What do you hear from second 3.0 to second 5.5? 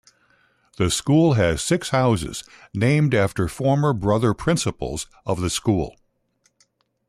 after former brother principals of the